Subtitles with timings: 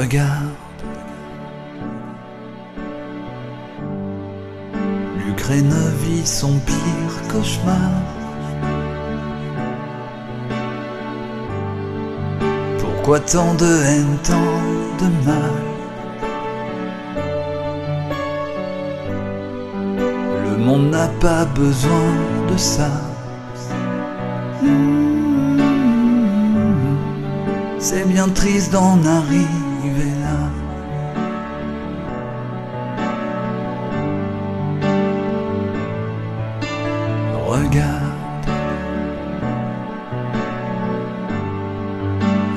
[0.00, 0.56] Regarde,
[5.26, 7.90] l'Ukraine vit son pire cauchemar.
[12.78, 14.52] Pourquoi tant de haine, tant
[15.00, 15.56] de mal?
[20.46, 22.12] Le monde n'a pas besoin
[22.50, 22.90] de ça.
[27.78, 30.59] C'est bien triste d'en arriver là.
[37.62, 38.46] Regarde,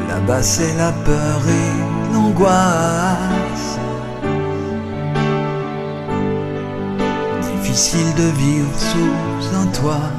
[0.07, 3.79] là-bas c'est la peur et l'angoisse.
[7.41, 10.09] Difficile de vivre sous un toit.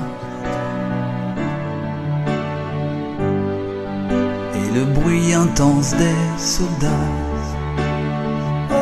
[4.55, 7.11] Et le bruit intense des soldats.
[8.71, 8.75] Oh,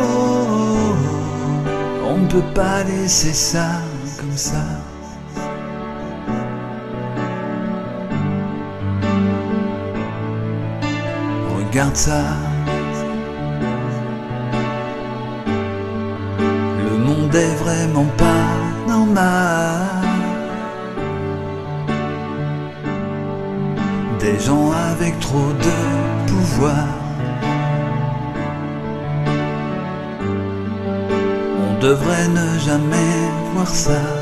[0.00, 3.66] oh, oh, on ne peut pas laisser ça
[4.18, 4.62] comme ça.
[11.72, 12.22] Regarde ça.
[16.84, 18.46] Le monde est vraiment pas
[18.86, 19.80] normal.
[24.20, 26.88] Des gens avec trop de pouvoir.
[31.56, 34.21] On devrait ne jamais voir ça.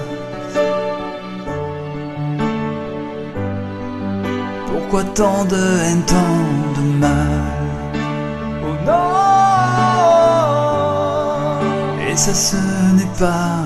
[4.91, 6.17] Pourquoi tant de haine, tant
[6.77, 7.55] de mal.
[8.65, 9.21] Oh non.
[12.11, 12.57] Et ça ce
[12.97, 13.63] n'est pas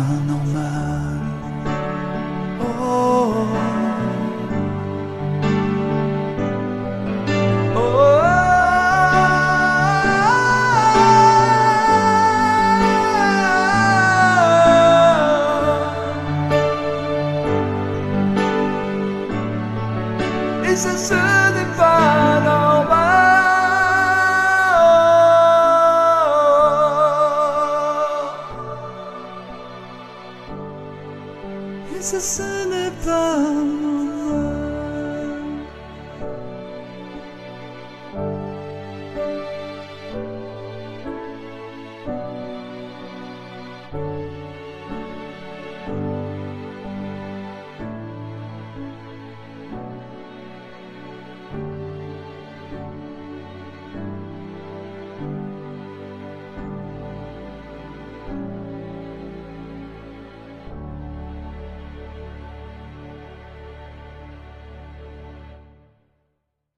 [32.06, 34.13] It's a sunny 밤